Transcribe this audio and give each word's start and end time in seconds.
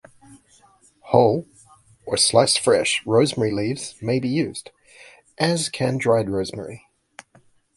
Whole 1.01 1.47
or 2.07 2.17
sliced 2.17 2.57
fresh 2.59 3.05
rosemary 3.05 3.51
leaves 3.51 3.93
may 4.01 4.19
be 4.19 4.29
used, 4.29 4.71
as 5.37 5.69
can 5.69 5.99
dried 5.99 6.27
rosemary. 6.27 6.87